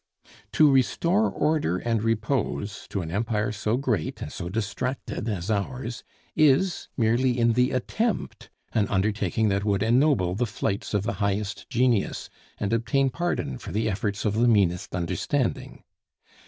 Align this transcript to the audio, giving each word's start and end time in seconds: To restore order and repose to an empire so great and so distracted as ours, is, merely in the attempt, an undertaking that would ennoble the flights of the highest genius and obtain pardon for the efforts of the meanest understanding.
To 0.53 0.71
restore 0.71 1.29
order 1.29 1.77
and 1.77 2.01
repose 2.01 2.87
to 2.89 3.03
an 3.03 3.11
empire 3.11 3.51
so 3.51 3.77
great 3.77 4.19
and 4.19 4.31
so 4.33 4.49
distracted 4.49 5.29
as 5.29 5.51
ours, 5.51 6.03
is, 6.35 6.87
merely 6.97 7.37
in 7.37 7.53
the 7.53 7.69
attempt, 7.69 8.49
an 8.73 8.87
undertaking 8.87 9.49
that 9.49 9.63
would 9.63 9.83
ennoble 9.83 10.33
the 10.33 10.47
flights 10.47 10.95
of 10.95 11.03
the 11.03 11.13
highest 11.21 11.69
genius 11.69 12.31
and 12.59 12.73
obtain 12.73 13.11
pardon 13.11 13.59
for 13.59 13.71
the 13.71 13.87
efforts 13.87 14.25
of 14.25 14.33
the 14.33 14.47
meanest 14.47 14.95
understanding. 14.95 15.83